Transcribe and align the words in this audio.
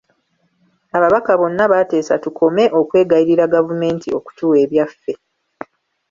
Ababaka 0.97 1.31
bonna 1.39 1.63
baateesa 1.71 2.13
tukome 2.23 2.63
okwegayirira 2.79 3.45
gavumenti 3.55 4.07
okutuwa 4.17 4.55
ebyaffe. 4.65 5.13